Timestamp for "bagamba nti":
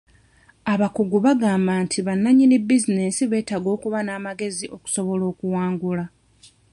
1.25-1.97